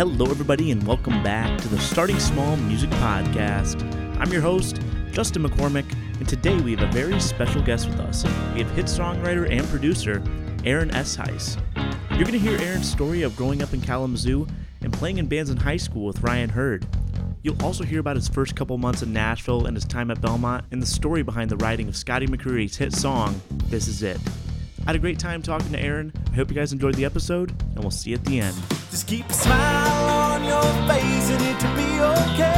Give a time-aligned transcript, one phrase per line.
[0.00, 3.82] Hello, everybody, and welcome back to the Starting Small Music Podcast.
[4.18, 4.80] I'm your host,
[5.10, 8.24] Justin McCormick, and today we have a very special guest with us.
[8.54, 10.22] We have hit songwriter and producer
[10.64, 11.60] Aaron Eshuis.
[12.12, 14.46] You're going to hear Aaron's story of growing up in Kalamazoo
[14.80, 16.86] and playing in bands in high school with Ryan Hurd.
[17.42, 20.64] You'll also hear about his first couple months in Nashville and his time at Belmont
[20.70, 24.18] and the story behind the writing of Scotty McCreery's hit song, This Is It.
[24.80, 26.10] I had a great time talking to Aaron.
[26.32, 28.56] I hope you guys enjoyed the episode, and we'll see you at the end.
[28.90, 32.50] Just keep a smile on your face and it will be okay.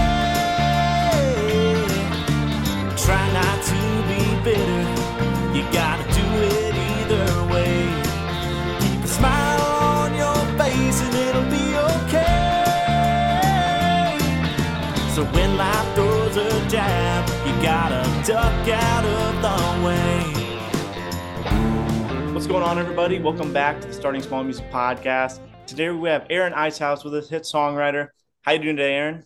[2.97, 3.75] Try not to
[4.09, 4.83] be bitter.
[5.55, 7.85] You gotta do it either way.
[8.81, 12.57] Keep a smile on your face and it'll be okay.
[15.15, 20.33] So when life throws a jab, you gotta duck out of the way.
[22.33, 23.19] What's going on, everybody?
[23.19, 25.41] Welcome back to the Starting Small Music Podcast.
[25.73, 28.09] Today we have Aaron Icehouse with us, hit songwriter.
[28.43, 29.25] How you doing today, Aaron?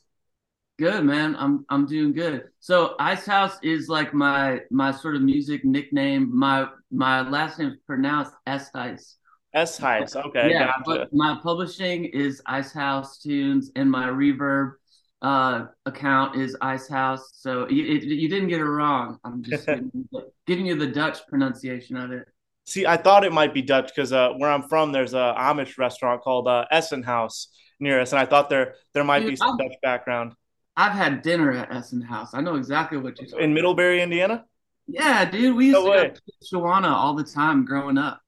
[0.79, 2.45] Good man, I'm I'm doing good.
[2.61, 6.31] So Icehouse is like my my sort of music nickname.
[6.33, 9.17] My my last name is pronounced S Ice.
[9.55, 10.15] S Heis.
[10.15, 10.83] Okay, yeah, gotcha.
[10.87, 14.75] but my publishing is Icehouse Tunes, and my Reverb
[15.23, 17.29] uh, account is Icehouse.
[17.33, 19.19] So you it, you didn't get it wrong.
[19.25, 22.29] I'm just giving, you the, giving you the Dutch pronunciation of it.
[22.67, 25.79] See, I thought it might be Dutch because uh, where I'm from, there's a Amish
[25.79, 27.47] restaurant called uh, Essenhaus
[27.79, 30.33] near us, and I thought there there might Dude, be some I'm- Dutch background
[30.79, 32.31] I've had dinner at Essenhaus.
[32.35, 33.45] I know exactly what you're talking.
[33.47, 34.45] in Middlebury, Indiana.
[34.87, 36.09] Yeah, dude, we used No to way.
[36.09, 38.21] go to Shawana all the time growing up.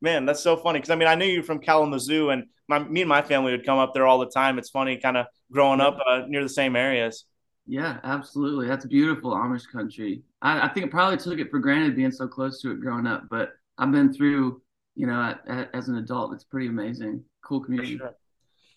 [0.00, 3.00] Man, that's so funny because I mean I knew you from Kalamazoo, and my me
[3.02, 4.58] and my family would come up there all the time.
[4.58, 7.24] It's funny, kind of growing up uh, near the same areas.
[7.66, 8.68] Yeah, absolutely.
[8.68, 10.22] That's beautiful Amish country.
[10.42, 13.06] I, I think I probably took it for granted being so close to it growing
[13.06, 14.60] up, but I've been through,
[14.94, 17.24] you know, at, at, as an adult, it's pretty amazing.
[17.42, 17.98] Cool community.
[17.98, 18.14] sure.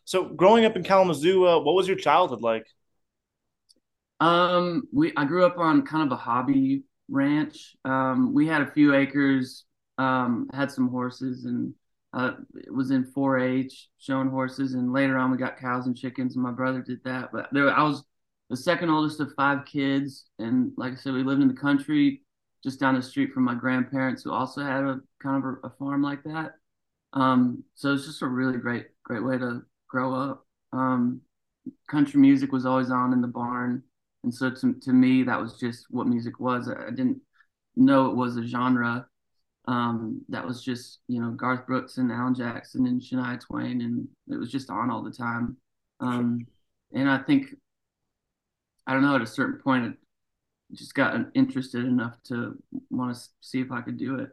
[0.06, 2.66] So, growing up in Kalamazoo, uh, what was your childhood like?
[4.20, 7.76] Um, we I grew up on kind of a hobby ranch.
[7.84, 9.66] Um, we had a few acres,
[9.98, 11.74] um, had some horses, and
[12.14, 14.74] uh, it was in 4-H showing horses.
[14.74, 17.30] And later on, we got cows and chickens, and my brother did that.
[17.32, 18.04] But there, I was
[18.50, 22.22] the second oldest of five kids, and like I said, we lived in the country,
[22.64, 25.70] just down the street from my grandparents, who also had a kind of a, a
[25.78, 26.54] farm like that.
[27.14, 30.46] Um, so it's just a really great, great way to grow up.
[30.74, 31.22] Um,
[31.90, 33.84] country music was always on in the barn.
[34.24, 36.70] And so to, to me, that was just what music was.
[36.70, 37.22] I didn't
[37.76, 39.08] know it was a genre.
[39.68, 44.08] Um, that was just, you know, Garth Brooks and Alan Jackson and Shania Twain, and
[44.30, 45.58] it was just on all the time.
[46.00, 46.48] Um,
[46.94, 47.48] and I think,
[48.88, 49.98] I don't know, at a certain point,
[50.72, 52.58] I just got interested enough to
[52.90, 54.30] want to see if I could do it.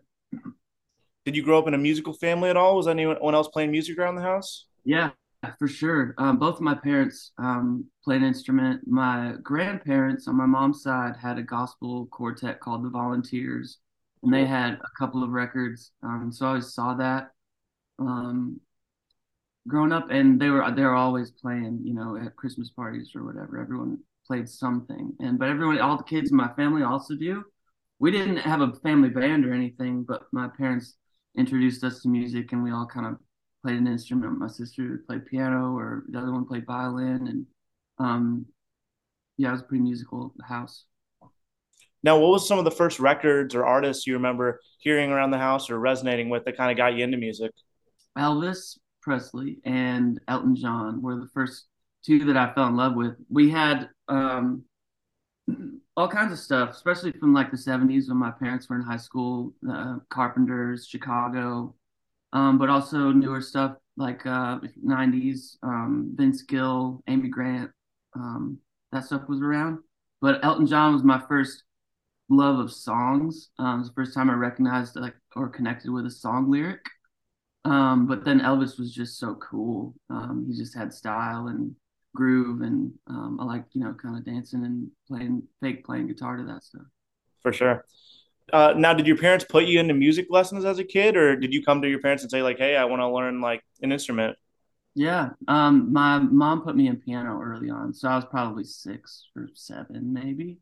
[1.24, 2.76] Did you grow up in a musical family at all?
[2.76, 4.66] Was anyone else playing music around the house?
[4.84, 5.10] Yeah,
[5.58, 6.14] for sure.
[6.18, 8.82] Um, both of my parents um, played an instrument.
[8.86, 13.78] My grandparents on my mom's side had a gospel quartet called the Volunteers,
[14.22, 15.92] and they had a couple of records.
[16.02, 17.30] Um, so I always saw that
[17.98, 18.60] um,
[19.66, 21.80] growing up, and they were they were always playing.
[21.84, 25.12] You know, at Christmas parties or whatever, everyone played something.
[25.20, 27.44] And but everyone, all the kids in my family also do.
[27.98, 30.96] We didn't have a family band or anything, but my parents
[31.36, 33.18] introduced us to music, and we all kind of
[33.62, 34.38] played an instrument.
[34.38, 37.46] My sister played piano, or the other one played violin, and
[37.98, 38.46] um,
[39.36, 40.84] yeah, it was a pretty musical The house.
[42.02, 45.38] Now, what was some of the first records or artists you remember hearing around the
[45.38, 47.50] house or resonating with that kind of got you into music?
[48.16, 51.66] Elvis Presley and Elton John were the first
[52.04, 53.14] two that I fell in love with.
[53.30, 54.64] We had um,
[55.96, 58.96] all kinds of stuff, especially from like the 70s when my parents were in high
[58.96, 61.74] school, uh, Carpenters, Chicago,
[62.32, 67.70] um, but also newer stuff like uh, 90s, um, Vince Gill, Amy Grant,
[68.16, 68.58] um,
[68.92, 69.78] that stuff was around.
[70.20, 71.62] But Elton John was my first
[72.28, 73.50] love of songs.
[73.58, 76.80] Um, it was the first time I recognized like or connected with a song lyric.
[77.64, 79.94] Um, but then Elvis was just so cool.
[80.10, 81.74] Um, he just had style and
[82.14, 86.36] groove, and um, I like you know kind of dancing and playing fake playing guitar
[86.36, 86.86] to that stuff.
[87.42, 87.84] For sure.
[88.52, 91.52] Uh, now, did your parents put you into music lessons as a kid, or did
[91.52, 93.92] you come to your parents and say like, "Hey, I want to learn like an
[93.92, 94.36] instrument"?
[94.94, 99.28] Yeah, um, my mom put me in piano early on, so I was probably six
[99.34, 100.58] or seven maybe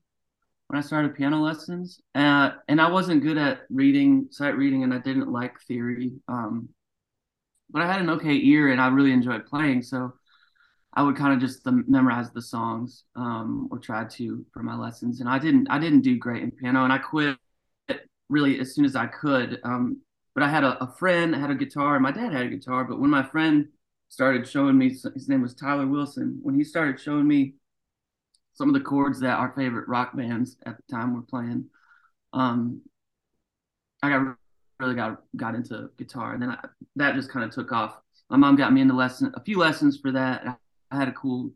[0.68, 2.00] when I started piano lessons.
[2.14, 6.12] Uh, and I wasn't good at reading, sight reading, and I didn't like theory.
[6.28, 6.70] Um,
[7.68, 10.14] but I had an okay ear, and I really enjoyed playing, so
[10.94, 14.76] I would kind of just um, memorize the songs um, or try to for my
[14.76, 15.20] lessons.
[15.20, 17.38] And I didn't, I didn't do great in piano, and I quit
[18.28, 19.60] really as soon as I could.
[19.64, 20.00] Um,
[20.34, 22.84] but I had a, a friend had a guitar, and my dad had a guitar.
[22.84, 23.68] But when my friend
[24.08, 26.38] started showing me his name was Tyler Wilson.
[26.42, 27.54] When he started showing me
[28.52, 31.66] some of the chords that our favorite rock bands at the time were playing,
[32.34, 32.82] um,
[34.02, 34.36] I got
[34.80, 36.58] really got got into guitar, and then I,
[36.96, 37.96] that just kind of took off.
[38.28, 40.58] My mom got me into lesson a few lessons for that.
[40.92, 41.50] I had a cool,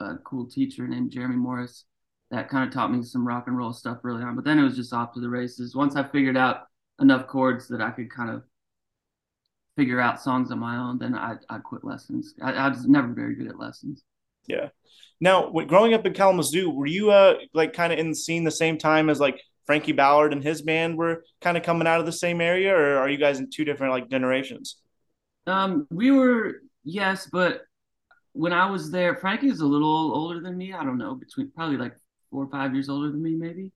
[0.00, 1.86] uh, cool teacher named Jeremy Morris
[2.30, 4.36] that kind of taught me some rock and roll stuff early on.
[4.36, 5.74] But then it was just off to the races.
[5.74, 6.62] Once I figured out
[7.00, 8.42] enough chords that I could kind of
[9.76, 12.34] figure out songs on my own, then I I quit lessons.
[12.42, 14.02] I, I was never very good at lessons.
[14.46, 14.68] Yeah.
[15.20, 18.50] Now, growing up in Kalamazoo, were you uh like kind of in the scene the
[18.50, 22.06] same time as like Frankie Ballard and his band were kind of coming out of
[22.06, 24.76] the same area, or are you guys in two different like generations?
[25.46, 27.62] Um, we were yes, but
[28.32, 30.72] when I was there, Frankie is a little older than me.
[30.72, 31.94] I don't know, between probably like
[32.30, 33.70] four or five years older than me, maybe.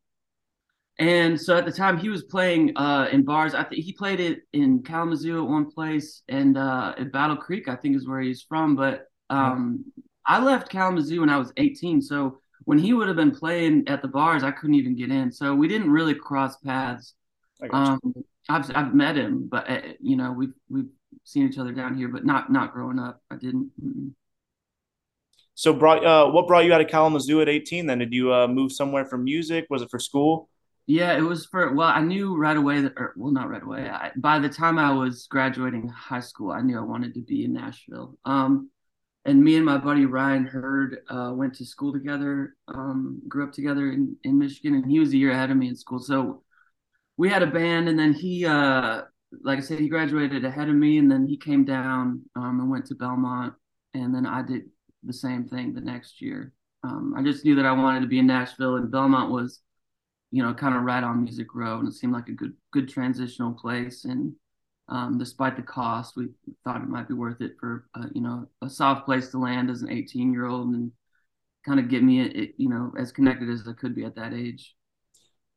[0.99, 3.55] And so at the time he was playing uh, in bars.
[3.55, 7.69] I think he played it in Kalamazoo at one place and uh, at Battle Creek,
[7.69, 8.77] I think is where he's from.
[8.77, 9.85] But um,
[10.25, 12.01] I left Kalamazoo when I was 18.
[12.01, 15.31] So when he would have been playing at the bars, I couldn't even get in.
[15.31, 17.15] So we didn't really cross paths.
[17.71, 18.01] Um,
[18.49, 20.91] I've I've met him, but uh, you know we've we've
[21.25, 23.21] seen each other down here, but not not growing up.
[23.31, 23.71] I didn't.
[23.83, 24.13] Mm-mm.
[25.57, 27.87] So brought uh, what brought you out of Kalamazoo at 18?
[27.87, 29.67] Then did you uh, move somewhere for music?
[29.71, 30.51] Was it for school?
[30.87, 33.89] Yeah, it was for well, I knew right away that, or well, not right away.
[33.89, 37.47] I, by the time I was graduating high school, I knew I wanted to be
[37.47, 38.19] in Nashville.
[38.27, 38.71] Um,
[39.25, 43.53] and me and my buddy Ryan Hurd uh, went to school together, um, grew up
[43.53, 45.99] together in, in Michigan, and he was a year ahead of me in school.
[45.99, 46.43] So
[47.17, 49.03] we had a band, and then he, uh,
[49.43, 52.71] like I said, he graduated ahead of me, and then he came down um, and
[52.71, 53.55] went to Belmont,
[53.95, 54.67] and then I did
[55.07, 56.53] the same thing the next year.
[56.85, 59.61] Um, I just knew that I wanted to be in Nashville, and Belmont was,
[60.31, 62.89] you know, kind of right on Music Row, and it seemed like a good good
[62.89, 64.05] transitional place.
[64.05, 64.35] And
[64.89, 66.29] um, despite the cost, we
[66.65, 69.71] thought it might be worth it for uh, you know a soft place to land
[69.71, 70.93] as an 18 year old and
[71.67, 74.75] kind of get me, you know, as connected as I could be at that age.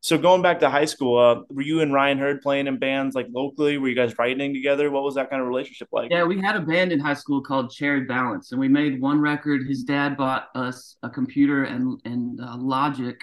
[0.01, 3.15] So going back to high school, uh, were you and Ryan Hurd playing in bands
[3.15, 3.77] like locally?
[3.77, 4.89] Were you guys writing together?
[4.89, 6.09] What was that kind of relationship like?
[6.09, 9.19] Yeah, we had a band in high school called Cherry Balance, and we made one
[9.19, 9.67] record.
[9.67, 13.19] His dad bought us a computer and and uh, Logic,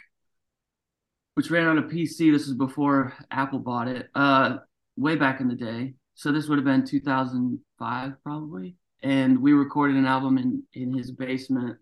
[1.34, 2.30] which ran on a PC.
[2.30, 4.58] This was before Apple bought it, uh,
[4.96, 5.94] way back in the day.
[6.14, 11.10] So this would have been 2005 probably, and we recorded an album in in his
[11.10, 11.78] basement,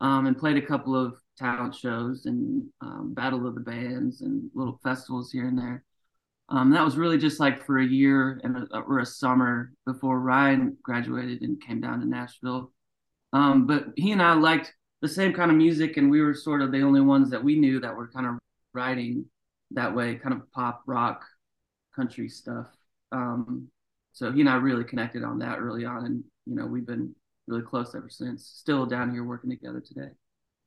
[0.00, 4.50] um, and played a couple of talent shows and um, battle of the bands and
[4.54, 5.84] little festivals here and there.
[6.48, 10.20] Um, that was really just like for a year and a, or a summer before
[10.20, 12.72] Ryan graduated and came down to Nashville.
[13.32, 16.62] Um, but he and I liked the same kind of music, and we were sort
[16.62, 18.34] of the only ones that we knew that were kind of
[18.74, 19.24] writing
[19.72, 21.24] that way, kind of pop rock,
[21.96, 22.68] country stuff.
[23.10, 23.68] Um,
[24.12, 27.14] so he and I really connected on that early on, and you know we've been
[27.46, 28.46] really close ever since.
[28.46, 30.10] Still down here working together today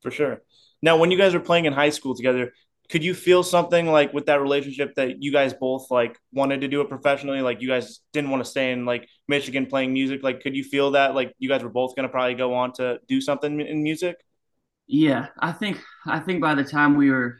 [0.02, 0.42] for sure.
[0.80, 2.52] Now, when you guys were playing in high school together,
[2.88, 6.68] could you feel something like with that relationship that you guys both like wanted to
[6.68, 7.42] do it professionally?
[7.42, 10.22] Like you guys didn't want to stay in like Michigan playing music.
[10.22, 12.72] Like, could you feel that like you guys were both going to probably go on
[12.74, 14.16] to do something in music?
[14.86, 17.38] Yeah, I think I think by the time we were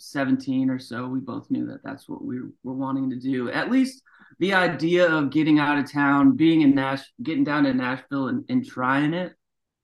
[0.00, 3.50] 17 or so, we both knew that that's what we were wanting to do.
[3.50, 4.02] At least
[4.40, 8.44] the idea of getting out of town, being in Nash, getting down to Nashville and,
[8.48, 9.32] and trying it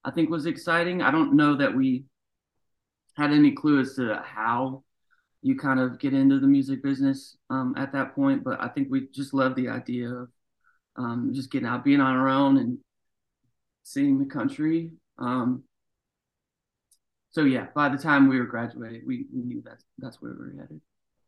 [0.04, 1.02] I think was exciting.
[1.02, 2.04] I don't know that we
[3.16, 4.84] had any clue as to how
[5.42, 8.88] you kind of get into the music business um, at that point, but I think
[8.90, 10.28] we just loved the idea of
[10.96, 12.78] um, just getting out, being on our own, and
[13.82, 14.92] seeing the country.
[15.18, 15.64] Um,
[17.30, 20.38] so yeah, by the time we were graduating, we, we knew that's that's where we
[20.38, 20.80] were headed.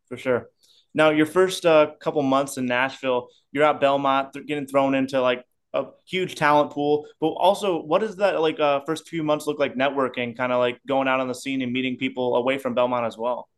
[0.09, 0.49] For sure.
[0.95, 5.45] Now, your first uh, couple months in Nashville, you're at Belmont, getting thrown into like
[5.75, 7.07] a huge talent pool.
[7.21, 10.59] But also, what does that like uh, first few months look like networking, kind of
[10.59, 13.49] like going out on the scene and meeting people away from Belmont as well?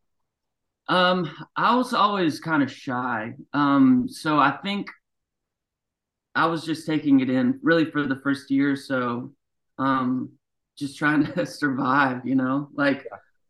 [0.89, 3.35] Um, I was always kind of shy.
[3.53, 4.89] Um, so I think
[6.35, 9.33] I was just taking it in really for the first year or so.
[9.79, 10.31] Um,
[10.79, 13.07] just trying to survive, you know, like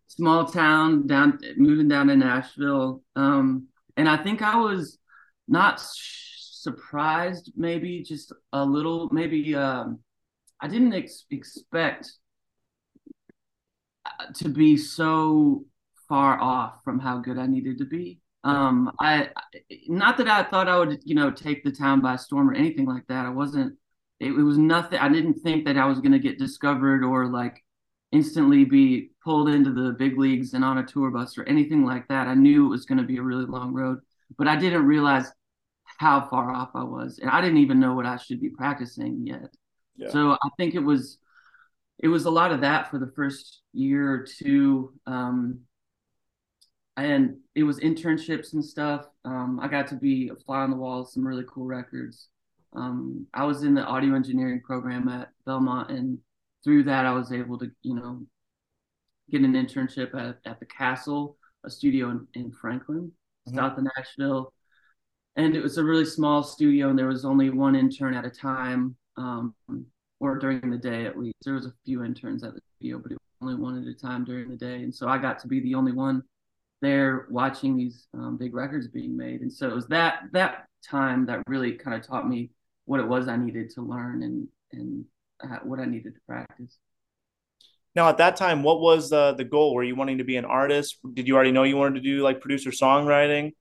[0.08, 3.02] small town down, moving down to Nashville.
[3.14, 4.98] Um, and I think I was
[5.48, 5.80] not
[6.66, 9.08] surprised, maybe just a little.
[9.12, 10.00] Maybe um,
[10.60, 12.10] I didn't ex- expect
[14.04, 15.64] uh, to be so
[16.08, 18.18] far off from how good I needed to be.
[18.42, 19.30] Um, I
[19.86, 22.86] not that I thought I would, you know, take the town by storm or anything
[22.86, 23.26] like that.
[23.26, 23.76] I wasn't.
[24.18, 24.98] It, it was nothing.
[24.98, 27.62] I didn't think that I was going to get discovered or like
[28.10, 32.08] instantly be pulled into the big leagues and on a tour bus or anything like
[32.08, 32.26] that.
[32.26, 33.98] I knew it was going to be a really long road,
[34.38, 35.30] but I didn't realize
[35.98, 39.26] how far off I was, and I didn't even know what I should be practicing
[39.26, 39.54] yet.
[39.96, 40.10] Yeah.
[40.10, 41.18] So I think it was
[41.98, 44.92] it was a lot of that for the first year or two.
[45.06, 45.60] Um,
[46.96, 49.06] and it was internships and stuff.
[49.24, 52.28] Um, I got to be a fly on the wall some really cool records.
[52.74, 56.18] Um, I was in the audio engineering program at Belmont, and
[56.64, 58.26] through that, I was able to, you know,
[59.30, 63.12] get an internship at, at the Castle, a studio in, in Franklin,
[63.48, 63.58] mm-hmm.
[63.58, 64.52] south of Nashville.
[65.36, 68.30] And it was a really small studio, and there was only one intern at a
[68.30, 69.54] time, um,
[70.18, 71.36] or during the day at least.
[71.44, 73.94] There was a few interns at the studio, but it was only one at a
[73.94, 74.76] time during the day.
[74.76, 76.22] And so I got to be the only one
[76.80, 79.40] there watching these um, big records being made.
[79.42, 82.50] And so it was that that time that really kind of taught me
[82.84, 85.04] what it was I needed to learn and and
[85.42, 86.78] uh, what I needed to practice.
[87.94, 89.74] Now, at that time, what was the the goal?
[89.74, 90.98] Were you wanting to be an artist?
[91.14, 93.52] Did you already know you wanted to do like producer songwriting?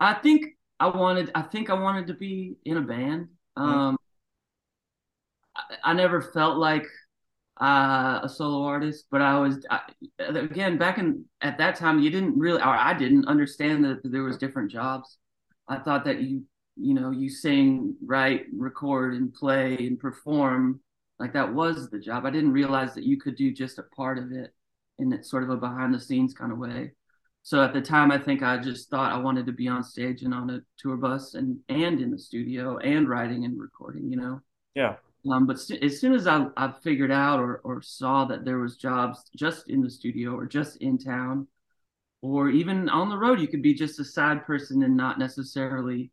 [0.00, 1.30] I think I wanted.
[1.34, 3.28] I think I wanted to be in a band.
[3.58, 3.62] Mm-hmm.
[3.62, 3.96] Um,
[5.54, 6.86] I, I, never felt like
[7.60, 9.80] uh, a solo artist, but I was I,
[10.18, 12.00] again back in at that time.
[12.00, 15.18] You didn't really, or I didn't understand that there was different jobs.
[15.68, 16.44] I thought that you,
[16.76, 20.80] you know, you sing, write, record, and play and perform
[21.20, 22.24] like that was the job.
[22.24, 24.54] I didn't realize that you could do just a part of it
[24.98, 26.92] in sort of a behind the scenes kind of way.
[27.42, 30.22] So at the time, I think I just thought I wanted to be on stage
[30.22, 34.10] and on a tour bus and and in the studio and writing and recording.
[34.10, 34.40] You know.
[34.74, 34.96] Yeah.
[35.30, 38.58] Um, but st- as soon as I, I figured out or, or saw that there
[38.58, 41.46] was jobs just in the studio or just in town
[42.22, 46.10] or even on the road, you could be just a side person and not necessarily,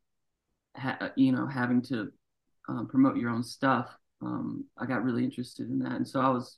[0.75, 2.11] ha- you know, having to
[2.67, 5.93] um, promote your own stuff um, I got really interested in that.
[5.93, 6.57] And so I was,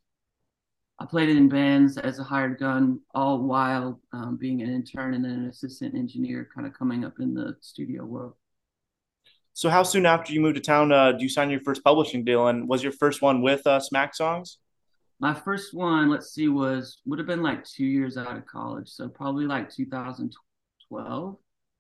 [1.02, 5.24] I played in bands as a hired gun, all while um, being an intern and
[5.24, 8.34] then an assistant engineer, kind of coming up in the studio world.
[9.54, 12.26] So, how soon after you moved to town uh, do you sign your first publishing
[12.26, 12.50] deal?
[12.50, 14.58] And was your first one with uh, Smack Songs?
[15.22, 18.90] My first one, let's see, was would have been like two years out of college,
[18.90, 21.38] so probably like 2012,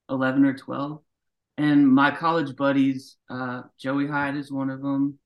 [0.09, 1.01] 11 or 12.
[1.57, 5.19] And my college buddies, uh, Joey Hyde is one of them.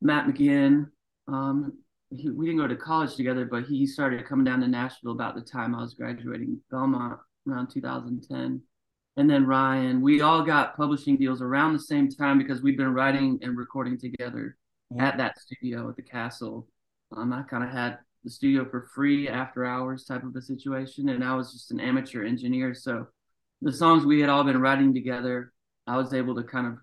[0.00, 0.90] Matt McGinn.
[1.28, 1.74] Um,
[2.16, 5.34] he, we didn't go to college together, but he started coming down to Nashville about
[5.34, 8.60] the time I was graduating Belmont around 2010.
[9.16, 12.94] And then Ryan, we all got publishing deals around the same time because we've been
[12.94, 14.56] writing and recording together
[14.94, 15.08] yeah.
[15.08, 16.66] at that studio at the castle.
[17.14, 21.10] Um, I kind of had the studio for free after hours type of a situation,
[21.10, 22.72] and I was just an amateur engineer.
[22.72, 23.06] So
[23.60, 25.52] the songs we had all been writing together,
[25.86, 26.78] I was able to kind of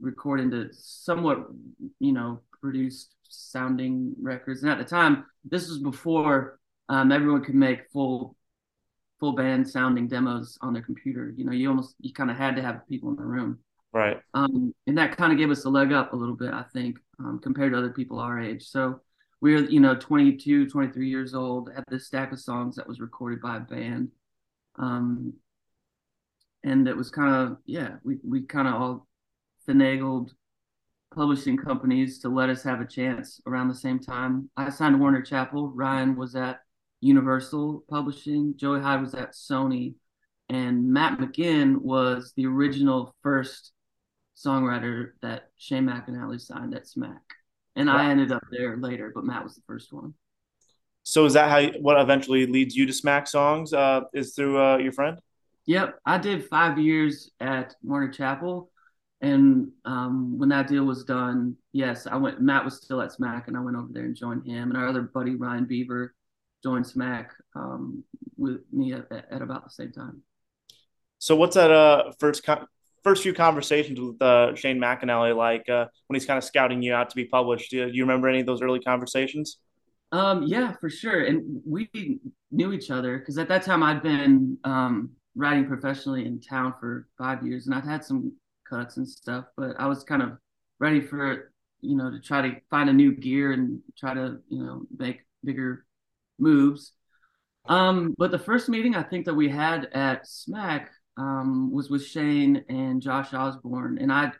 [0.00, 1.46] record into somewhat,
[2.00, 4.62] you know, produced sounding records.
[4.62, 6.58] And at the time, this was before
[6.88, 8.36] um, everyone could make full
[9.18, 11.32] full band sounding demos on their computer.
[11.36, 13.58] You know, you almost you kind of had to have people in the room.
[13.92, 14.18] Right.
[14.34, 16.98] Um, and that kind of gave us a leg up a little bit, I think,
[17.18, 18.64] um, compared to other people our age.
[18.64, 19.00] So
[19.40, 23.00] we were, you know, 22, 23 years old, had this stack of songs that was
[23.00, 24.08] recorded by a band.
[24.78, 25.34] Um,
[26.64, 29.06] and it was kind of, yeah, we, we kind of all
[29.68, 30.30] finagled
[31.14, 34.50] publishing companies to let us have a chance around the same time.
[34.56, 35.70] I signed Warner Chappell.
[35.70, 36.60] Ryan was at
[37.00, 38.54] Universal Publishing.
[38.56, 39.94] Joey Hyde was at Sony.
[40.48, 43.72] And Matt McGinn was the original first
[44.36, 47.22] songwriter that Shane McAnally signed at Smack.
[47.76, 47.96] And wow.
[47.96, 50.14] I ended up there later, but Matt was the first one.
[51.04, 53.72] So is that how what eventually leads you to Smack Songs?
[53.72, 55.18] Uh, is through uh, your friend?
[55.66, 58.70] Yep, I did five years at Warner Chappell,
[59.22, 62.40] and um, when that deal was done, yes, I went.
[62.40, 64.70] Matt was still at Smack, and I went over there and joined him.
[64.70, 66.12] And our other buddy Ryan Beaver
[66.62, 68.02] joined Smack um,
[68.36, 70.22] with me at, at, about the same time.
[71.18, 72.66] So, what's that uh, first con-
[73.04, 76.92] first few conversations with uh, Shane McAnally like uh, when he's kind of scouting you
[76.92, 77.70] out to be published?
[77.70, 79.58] Do you, do you remember any of those early conversations?
[80.10, 81.24] Um, yeah, for sure.
[81.24, 81.88] And we
[82.50, 87.06] knew each other because at that time I'd been um, writing professionally in town for
[87.16, 88.32] five years, and I'd had some
[88.72, 89.44] cuts and stuff.
[89.56, 90.38] But I was kind of
[90.78, 94.64] ready for you know to try to find a new gear and try to you
[94.64, 95.84] know make bigger
[96.38, 96.92] moves.
[97.66, 102.04] Um, but the first meeting I think that we had at Smack um, was with
[102.04, 104.32] Shane and Josh Osborne, and I.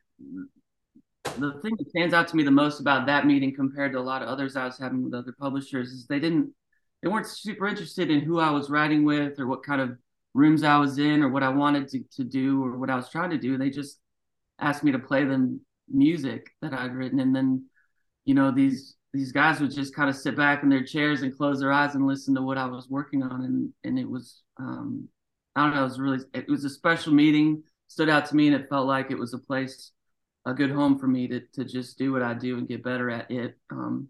[1.38, 4.02] The thing that stands out to me the most about that meeting compared to a
[4.02, 6.52] lot of others I was having with other publishers is they didn't,
[7.00, 9.96] they weren't super interested in who I was writing with or what kind of
[10.34, 13.08] rooms I was in or what I wanted to, to do or what I was
[13.08, 13.56] trying to do.
[13.56, 14.01] They just
[14.60, 17.66] asked me to play them music that I'd written, and then
[18.24, 21.36] you know these these guys would just kind of sit back in their chairs and
[21.36, 24.42] close their eyes and listen to what I was working on, and and it was
[24.58, 25.08] um,
[25.56, 28.46] I don't know, it was really it was a special meeting, stood out to me,
[28.46, 29.92] and it felt like it was a place
[30.44, 33.10] a good home for me to to just do what I do and get better
[33.10, 33.58] at it.
[33.70, 34.08] Um,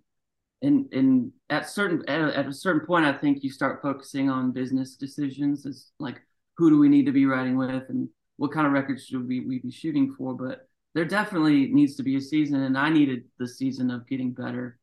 [0.63, 4.53] and and at certain at, at a certain point, I think you start focusing on
[4.53, 5.67] business decisions.
[5.67, 6.21] As like
[6.57, 7.85] who do we need to be writing with?
[7.89, 8.09] And
[8.43, 10.35] what kind of records should we, we be shooting for.
[10.35, 14.33] But there definitely needs to be a season, and I needed the season of getting
[14.33, 14.81] better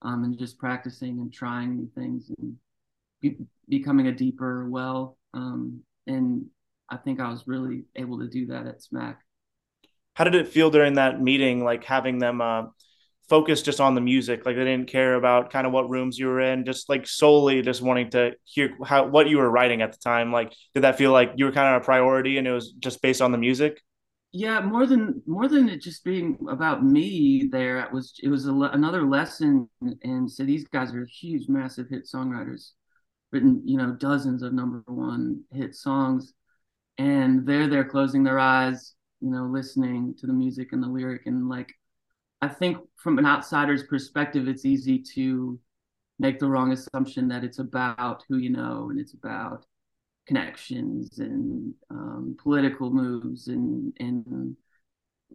[0.00, 2.56] um, and just practicing and trying new things and
[3.20, 3.36] be,
[3.68, 5.18] becoming a deeper well.
[5.34, 6.46] Um, and
[6.88, 9.20] I think I was really able to do that at Smack.
[10.14, 12.62] How did it feel during that meeting, like having them uh,
[13.28, 14.44] focus just on the music?
[14.46, 17.62] Like they didn't care about kind of what rooms you were in, just like solely
[17.62, 20.32] just wanting to hear how what you were writing at the time.
[20.32, 23.02] Like, did that feel like you were kind of a priority and it was just
[23.02, 23.80] based on the music?
[24.34, 27.48] Yeah, more than more than it just being about me.
[27.52, 29.68] There, it was it was a, another lesson,
[30.02, 32.70] and so these guys are huge, massive hit songwriters,
[33.30, 36.32] written you know dozens of number one hit songs,
[36.96, 41.26] and they're there closing their eyes, you know, listening to the music and the lyric,
[41.26, 41.70] and like
[42.42, 45.58] I think from an outsider's perspective, it's easy to
[46.18, 49.64] make the wrong assumption that it's about who you know and it's about
[50.26, 54.56] connections and um, political moves and and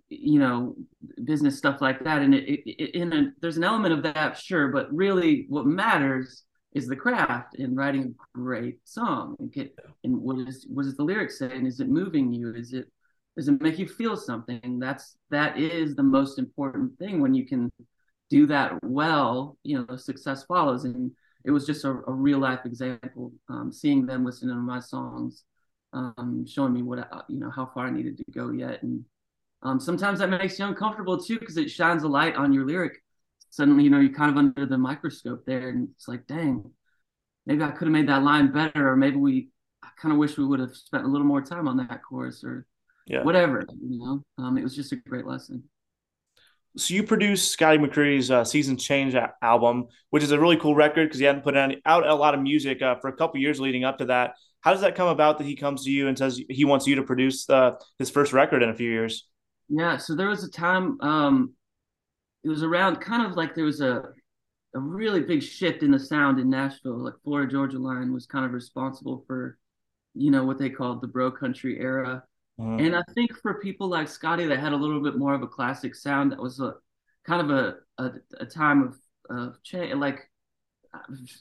[0.10, 0.76] you know
[1.24, 2.22] business stuff like that.
[2.22, 6.44] And it, it, in a, there's an element of that sure but really what matters
[6.74, 9.38] is the craft in writing a great song.
[9.40, 9.74] And get
[10.04, 12.54] and what is what does the lyrics say and is it moving you?
[12.54, 12.92] Is it
[13.38, 17.46] does it make you feel something that's that is the most important thing when you
[17.46, 17.72] can
[18.30, 21.12] do that well you know success follows and
[21.48, 23.32] it was just a, a real life example.
[23.50, 25.46] Um, seeing them listening to my songs,
[25.94, 29.06] um, showing me what I, you know how far I needed to go yet, and
[29.64, 33.02] um, sometimes that makes you uncomfortable too because it shines a light on your lyric.
[33.50, 36.70] Suddenly, you know, you're kind of under the microscope there, and it's like, dang,
[37.46, 39.50] maybe I could have made that line better, or maybe we,
[39.82, 42.44] I kind of wish we would have spent a little more time on that chorus,
[42.44, 42.68] or
[43.08, 43.24] yeah.
[43.24, 43.66] whatever.
[43.82, 45.64] You know, um, it was just a great lesson
[46.78, 51.08] so you produced Scotty McCreery's uh, Seasons Change album, which is a really cool record
[51.08, 53.84] because he hadn't put out a lot of music uh, for a couple years leading
[53.84, 54.36] up to that.
[54.62, 56.96] How does that come about that he comes to you and says he wants you
[56.96, 59.28] to produce uh, his first record in a few years?
[59.70, 61.00] Yeah, so there was a time.
[61.02, 61.54] Um,
[62.44, 64.04] it was around kind of like there was a
[64.76, 67.04] a really big shift in the sound in Nashville.
[67.04, 69.58] Like Florida Georgia Line was kind of responsible for,
[70.14, 72.24] you know, what they called the bro country era.
[72.60, 72.86] Mm-hmm.
[72.86, 75.48] And I think for people like Scotty that had a little bit more of a
[75.48, 76.76] classic sound, that was a
[77.26, 78.98] kind of a a, a time of
[79.30, 80.30] of change, like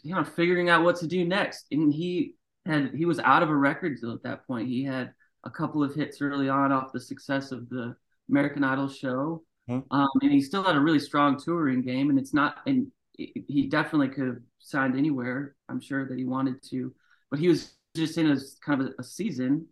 [0.02, 1.66] you know, figuring out what to do next.
[1.70, 2.34] And he
[2.66, 4.68] had he was out of a record deal at that point.
[4.68, 5.12] He had
[5.44, 7.96] a couple of hits early on off the success of the
[8.28, 9.92] American Idol show, mm-hmm.
[9.96, 12.10] um, and he still had a really strong touring game.
[12.10, 15.54] And it's not, and he definitely could have signed anywhere.
[15.68, 16.92] I'm sure that he wanted to,
[17.30, 19.66] but he was just in a kind of a, a season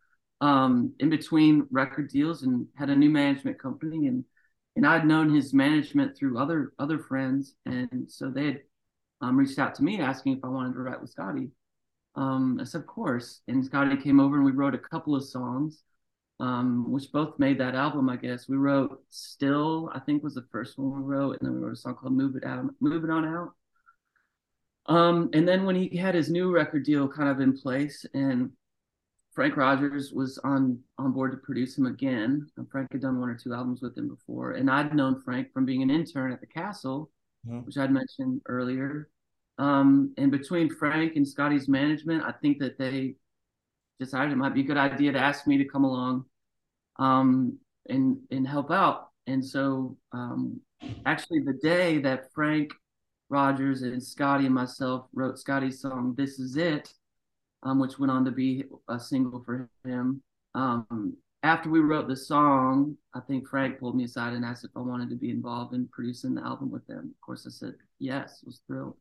[0.44, 4.24] um, in between record deals and had a new management company and
[4.76, 8.60] and I'd known his management through other other friends and so they had
[9.22, 11.48] um, reached out to me asking if I wanted to write with Scotty.
[12.14, 15.24] Um, I said of course, and Scotty came over and we wrote a couple of
[15.24, 15.82] songs,
[16.40, 18.10] um, which both made that album.
[18.10, 21.54] I guess we wrote "Still," I think was the first one we wrote, and then
[21.54, 23.52] we wrote a song called "Move It Out," "Move It On Out."
[24.86, 28.50] Um, and then when he had his new record deal kind of in place, and
[29.34, 32.46] Frank Rogers was on on board to produce him again.
[32.70, 35.64] Frank had done one or two albums with him before, and I'd known Frank from
[35.64, 37.10] being an intern at the Castle,
[37.46, 37.60] mm-hmm.
[37.60, 39.10] which I'd mentioned earlier.
[39.58, 43.16] Um, and between Frank and Scotty's management, I think that they
[43.98, 46.24] decided it might be a good idea to ask me to come along
[46.98, 49.08] um, and and help out.
[49.26, 50.60] And so, um,
[51.06, 52.72] actually, the day that Frank
[53.30, 56.92] Rogers and Scotty and myself wrote Scotty's song "This Is It,"
[57.64, 60.22] um, which went on to be a single for him.
[60.54, 64.70] Um, after we wrote the song, I think Frank pulled me aside and asked if
[64.76, 67.14] I wanted to be involved in producing the album with them.
[67.14, 68.42] Of course, I said yes.
[68.46, 68.96] Was thrilled.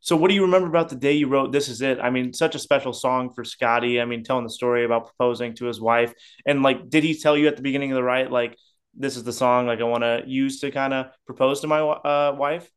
[0.00, 2.00] So, what do you remember about the day you wrote "This Is It"?
[2.00, 4.00] I mean, such a special song for Scotty.
[4.00, 6.12] I mean, telling the story about proposing to his wife,
[6.44, 8.56] and like, did he tell you at the beginning of the write, like,
[8.94, 11.80] this is the song like I want to use to kind of propose to my
[11.80, 12.68] uh, wife?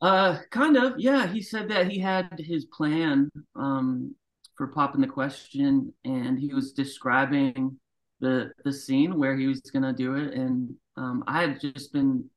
[0.00, 0.98] Uh, kind of.
[0.98, 4.14] Yeah, he said that he had his plan um,
[4.56, 7.78] for popping the question, and he was describing
[8.20, 10.34] the the scene where he was gonna do it.
[10.34, 12.28] And um, I had just been,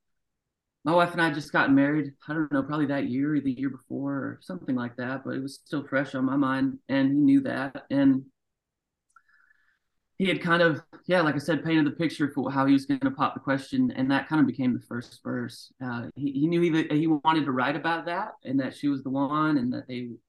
[0.83, 2.13] my wife and I just got married.
[2.27, 5.23] I don't know, probably that year or the year before or something like that.
[5.23, 7.85] But it was still fresh on my mind, and he knew that.
[7.89, 8.25] And
[10.23, 12.85] he had kind of yeah like i said painted the picture for how he was
[12.85, 15.71] going to pop the question and that kind of became the first verse.
[15.83, 19.03] Uh, he, he knew he, he wanted to write about that and that she was
[19.03, 20.19] the one and that they you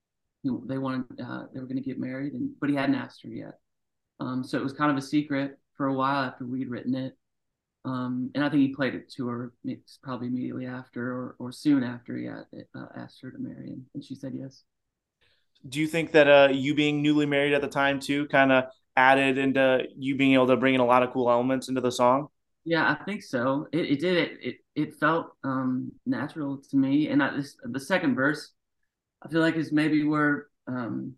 [0.44, 3.22] know, they wanted uh, they were going to get married and but he hadn't asked
[3.22, 3.58] her yet.
[4.20, 7.16] Um, so it was kind of a secret for a while after we'd written it.
[7.84, 9.52] Um, and I think he played it to her
[10.02, 13.84] probably immediately after or, or soon after he had, uh, asked her to marry him,
[13.94, 14.62] and she said yes.
[15.68, 18.64] Do you think that uh, you being newly married at the time too kind of
[18.96, 21.92] added into you being able to bring in a lot of cool elements into the
[21.92, 22.28] song?
[22.64, 23.68] Yeah, I think so.
[23.72, 24.16] It, it did.
[24.16, 28.52] It, it it felt um, natural to me, and I, this, the second verse,
[29.22, 31.14] I feel like is maybe where um,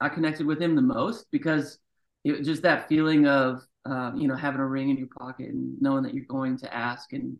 [0.00, 1.78] I connected with him the most because
[2.24, 5.80] it just that feeling of uh, you know having a ring in your pocket and
[5.80, 7.36] knowing that you're going to ask and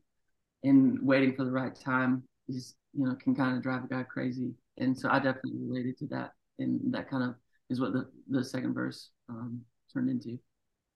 [0.62, 4.02] and waiting for the right time is you know can kind of drive a guy
[4.02, 7.34] crazy and so i definitely related to that and that kind of
[7.74, 9.60] is what the the second verse um,
[9.92, 10.38] turned into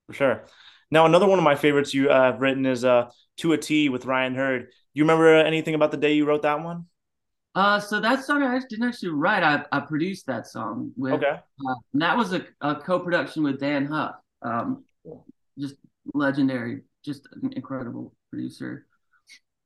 [0.06, 0.44] for sure
[0.90, 3.88] now another one of my favorites you uh, have written is uh to a t
[3.88, 6.86] with ryan hurd Do you remember anything about the day you wrote that one
[7.54, 9.42] uh, so that song I didn't actually write.
[9.42, 11.14] I, I produced that song with.
[11.14, 11.40] Okay.
[11.40, 14.14] Uh, that was a, a co-production with Dann Huff.
[14.42, 14.84] Um,
[15.58, 15.74] just
[16.14, 18.86] legendary, just an incredible producer.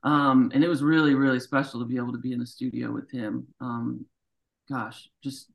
[0.05, 2.91] Um, and it was really, really special to be able to be in the studio
[2.91, 3.47] with him.
[3.61, 4.07] Um,
[4.71, 5.51] gosh, just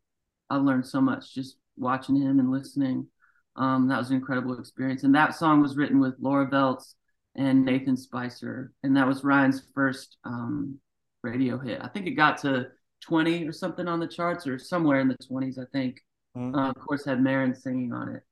[0.49, 3.07] I learned so much just watching him and listening.
[3.55, 5.03] Um, that was an incredible experience.
[5.03, 6.93] And that song was written with Laura Veltz
[7.35, 10.79] and Nathan Spicer, and that was Ryan's first um,
[11.23, 11.79] radio hit.
[11.81, 12.67] I think it got to
[13.01, 16.01] 20 or something on the charts, or somewhere in the 20s, I think.
[16.35, 16.55] Mm-hmm.
[16.55, 18.23] Uh, of course, had Maren singing on it.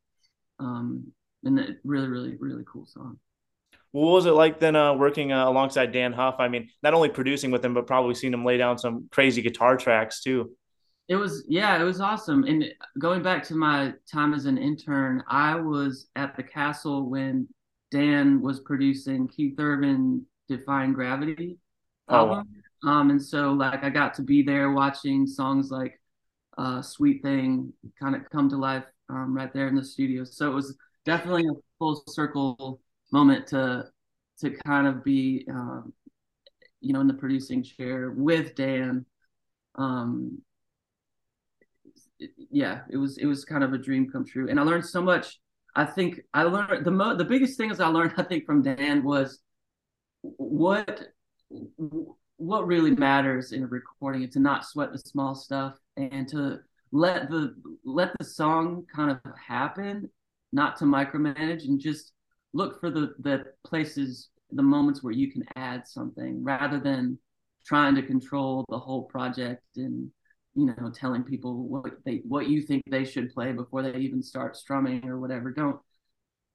[0.60, 1.12] Um,
[1.44, 3.20] and it, really, really, really cool song.
[3.92, 6.36] What was it like then uh, working uh, alongside Dann Huff?
[6.40, 9.42] I mean, not only producing with him, but probably seeing him lay down some crazy
[9.42, 10.52] guitar tracks too.
[11.08, 12.46] It was, yeah, it was awesome.
[12.46, 12.66] And
[12.98, 17.48] going back to my time as an intern, I was at the castle when
[17.92, 21.60] Dann was producing Keith Urban Defying Gravity
[22.10, 22.48] album.
[22.84, 22.90] Oh.
[22.90, 26.00] Um, and so like I got to be there watching songs like
[26.58, 30.24] uh, Sweet Thing kind of come to life um, right there in the studio.
[30.24, 33.86] So it was definitely a full circle moment to
[34.40, 35.94] to kind of be um,
[36.82, 39.06] you know in the producing chair with Dann.
[39.76, 40.42] Um,
[42.50, 45.02] yeah, it was it was kind of a dream come true, and I learned so
[45.02, 45.40] much.
[45.76, 48.62] I think I learned the mo- the biggest thing is I learned I think from
[48.64, 49.40] Dann was
[50.20, 51.08] what
[52.38, 56.60] what really matters in a recording and to not sweat the small stuff and to
[56.92, 60.10] let the let the song kind of happen
[60.52, 62.14] not to micromanage and just
[62.54, 67.18] look for the the places the moments where you can add something rather than
[67.66, 70.10] trying to control the whole project and
[70.56, 74.24] you know telling people what they what you think they should play before they even
[74.24, 75.52] start strumming or whatever.
[75.52, 75.80] Don't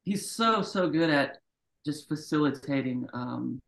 [0.05, 1.39] he's so so good at
[1.85, 3.61] just facilitating um,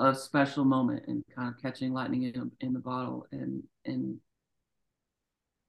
[0.00, 3.26] a special moment and kind of catching lightning in, in the bottle.
[3.32, 4.18] And and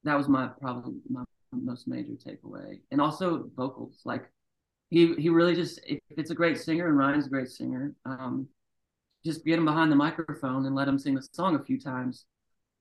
[0.03, 2.79] that was my probably my most major takeaway.
[2.91, 4.29] And also vocals, like
[4.89, 8.47] he he really just if it's a great singer and Ryan's a great singer, um,
[9.25, 12.25] just get him behind the microphone and let him sing the song a few times,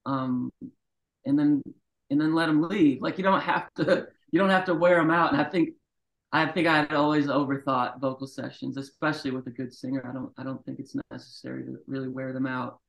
[0.07, 0.51] um,
[1.25, 1.63] and then
[2.11, 3.01] and then let them leave.
[3.01, 5.33] Like you don't have to you don't have to wear them out.
[5.33, 5.71] And I think
[6.33, 10.07] I think I had always overthought vocal sessions, especially with a good singer.
[10.09, 12.81] I don't I don't think it's necessary to really wear them out.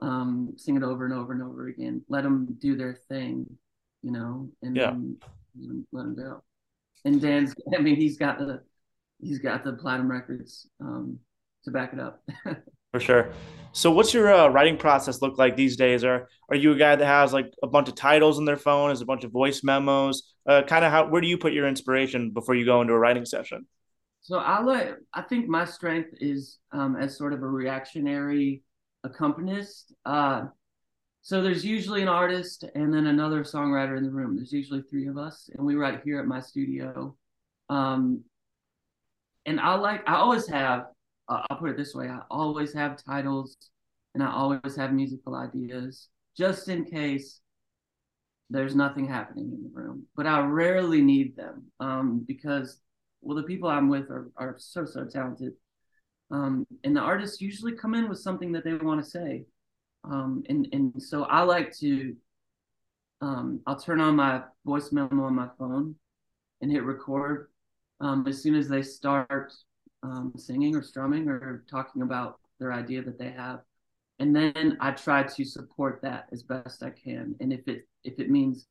[0.00, 2.02] Um, sing it over and over and over again.
[2.08, 3.58] Let them do their thing
[4.02, 4.90] you know, and yeah.
[4.90, 5.16] then
[5.92, 6.42] let him go.
[7.04, 8.62] And Dann's, I mean, he's got the
[9.20, 11.18] he's got the platinum records um,
[11.64, 12.22] to back it up.
[12.92, 13.32] For sure.
[13.72, 16.02] So, what's your uh, writing process look like these days?
[16.02, 18.90] Are are you a guy that has like a bunch of titles in their phone?
[18.90, 20.34] Is a bunch of voice memos?
[20.46, 21.08] Uh, kind of how?
[21.08, 23.66] Where do you put your inspiration before you go into a writing session?
[24.22, 24.96] So I like.
[25.14, 28.64] I think my strength is um, as sort of a reactionary
[29.04, 29.94] accompanist.
[30.04, 30.46] Uh,
[31.22, 34.36] so there's usually an artist and then another songwriter in the room.
[34.36, 37.14] There's usually three of us, and we write here at my studio.
[37.68, 38.24] Um,
[39.46, 40.86] and I like, I always have,
[41.30, 43.56] uh, I'll put it this way: I always have titles,
[44.14, 47.40] and I always have musical ideas, just in case
[48.50, 50.06] there's nothing happening in the room.
[50.16, 52.80] But I rarely need them um, because,
[53.22, 55.52] well, the people I'm with are are so so talented,
[56.30, 59.44] um, and the artists usually come in with something that they want to say
[60.04, 62.16] um, and and so I like to
[63.20, 65.94] um, I'll turn on my voice memo on my phone
[66.60, 67.48] and hit record
[68.00, 69.52] um, as soon as they start
[70.02, 73.60] um, singing or strumming or talking about their idea that they have,
[74.18, 77.34] and then I try to support that as best I can.
[77.40, 78.66] And if it if it means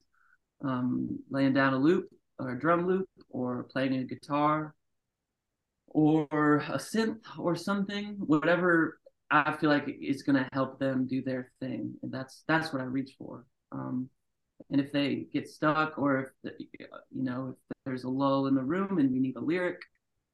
[0.63, 4.75] um, laying down a loop or a drum loop or playing a guitar
[5.87, 8.99] or a synth or something, whatever
[9.31, 12.81] I feel like it's going to help them do their thing, and that's that's what
[12.81, 13.45] I reach for.
[13.71, 14.09] Um,
[14.71, 18.55] and if they get stuck, or if the, you know if there's a lull in
[18.55, 19.79] the room and we need a lyric,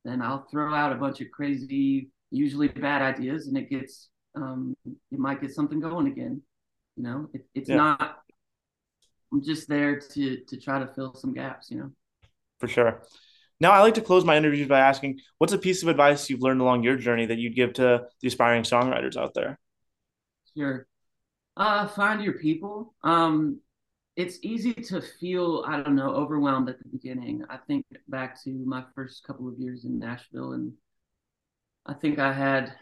[0.06, 4.78] then I'll throw out a bunch of crazy usually bad ideas, and it gets um,
[4.86, 6.42] it might get something going again.
[6.96, 7.76] You know, it, it's yeah.
[7.76, 8.20] not.
[9.34, 11.70] I'm just there to to try to fill some gaps.
[11.70, 11.92] You know,
[12.60, 13.02] for sure.
[13.60, 16.42] Now, I like to close my interviews by asking, what's a piece of advice you've
[16.42, 19.58] learned along your journey that you'd give to the aspiring songwriters out there?
[20.58, 20.86] Sure.
[21.56, 22.94] Uh, find your people.
[23.02, 23.62] Um,
[24.16, 27.44] it's easy to feel, I don't know, overwhelmed at the beginning.
[27.50, 30.74] I think back to my first couple of years in Nashville, and
[31.86, 32.74] I think I had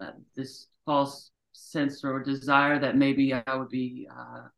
[0.00, 4.48] uh, this false sense or desire that maybe I would be uh,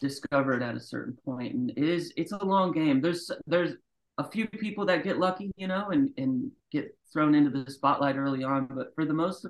[0.00, 1.54] discovered at a certain point.
[1.54, 3.00] And it is, it's a long game.
[3.00, 3.72] There's, there's
[4.18, 8.16] a few people that get lucky, you know, and and get thrown into the spotlight
[8.16, 8.66] early on.
[8.66, 9.46] But for the most,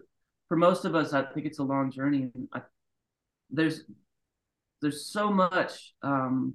[0.49, 2.31] for most of us, I think it's a long journey.
[2.35, 2.61] And I,
[3.51, 3.83] there's
[4.83, 6.53] there's so much um,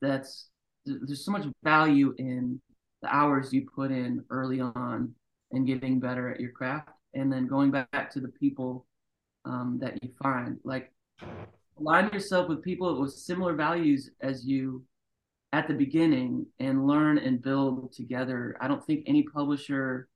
[0.00, 0.48] that's
[0.86, 2.60] there's so much value in
[3.02, 5.14] the hours you put in early on
[5.52, 8.86] and getting better at your craft, and then going back to the people
[9.44, 10.58] um, that you find.
[10.62, 10.92] Like
[11.78, 14.84] align yourself with people with similar values as you
[15.52, 18.56] at the beginning and learn and build together.
[18.60, 20.08] I don't think any publisher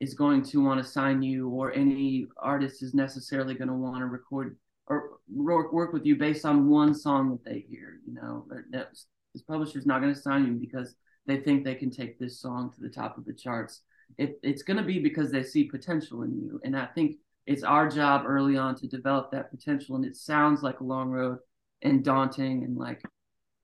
[0.00, 3.98] is going to want to sign you or any artist is necessarily going to want
[3.98, 8.00] to record or work with you based on one song that they hear.
[8.06, 10.94] You know, this publisher is not going to sign you because
[11.26, 13.80] they think they can take this song to the top of the charts.
[14.18, 16.60] It, it's going to be because they see potential in you.
[16.64, 19.96] And I think it's our job early on to develop that potential.
[19.96, 21.38] And it sounds like a long road
[21.82, 23.02] and daunting and like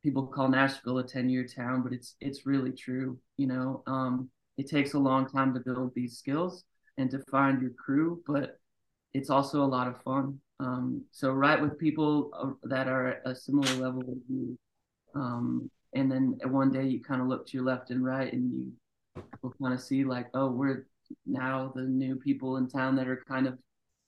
[0.03, 3.19] people call Nashville a 10 year town, but it's it's really true.
[3.37, 6.65] You know, um, it takes a long time to build these skills
[6.99, 8.59] and to find your crew, but
[9.15, 10.41] it's also a lot of fun.
[10.61, 14.59] Um, so write with people uh, that are a similar level as you,
[15.15, 18.53] um, and then one day you kind of look to your left and right, and
[18.53, 20.87] you will kind of see like, oh, we're
[21.25, 23.59] now the new people in town that are kind of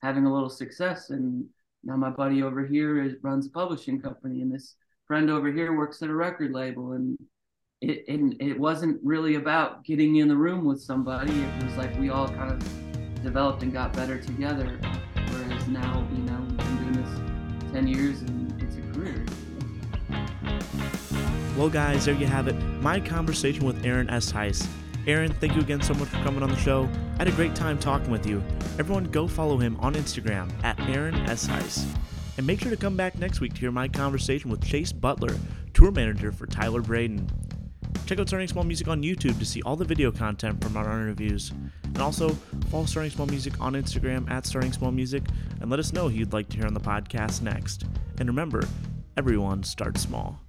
[0.02, 1.44] having a little success, and
[1.82, 5.76] now my buddy over here is, runs a publishing company, and this friend over here
[5.76, 7.18] works at a record label and
[7.82, 11.32] it, and it wasn't really about getting in the room with somebody.
[11.32, 14.78] It was like we all kind of developed and got better together.
[15.14, 16.21] Whereas now, you
[17.72, 19.24] 10 years and it's a career.
[21.56, 22.54] Well, guys, there you have it.
[22.82, 24.66] My conversation with Aaron Eshuis.
[25.06, 26.88] Aaron, thank you again so much for coming on the show.
[27.14, 28.42] I had a great time talking with you.
[28.78, 31.86] Everyone, go follow him on Instagram at Aaron Eshuis.
[32.36, 35.34] And make sure to come back next week to hear my conversation with Chase Butler,
[35.72, 37.26] tour manager for Tyler Braden.
[38.06, 40.84] Check out Starting Small Music on YouTube to see all the video content from our
[40.84, 41.52] interviews.
[41.84, 42.30] And also,
[42.68, 45.22] follow Starting Small Music on Instagram at Starting Small Music
[45.60, 47.84] and let us know who you'd like to hear on the podcast next.
[48.18, 48.68] And remember,
[49.16, 50.40] everyone starts small.